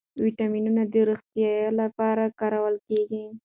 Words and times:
ویټامینونه 0.23 0.83
د 0.93 0.95
روغتیا 1.09 1.53
لپاره 1.79 2.23
کارول 2.39 2.75
کېږي. 2.87 3.23